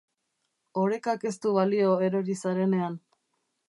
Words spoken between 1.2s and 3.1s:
ez du balio erori zarenean.